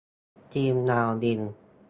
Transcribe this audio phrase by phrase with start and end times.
[0.53, 1.39] ทีมดาวดิน